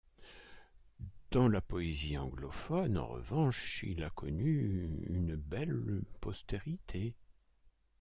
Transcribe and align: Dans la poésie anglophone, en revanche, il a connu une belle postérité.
Dans 1.29 1.47
la 1.47 1.61
poésie 1.61 2.17
anglophone, 2.17 2.97
en 2.97 3.05
revanche, 3.05 3.83
il 3.87 4.03
a 4.03 4.09
connu 4.09 5.05
une 5.07 5.35
belle 5.35 6.01
postérité. 6.21 7.13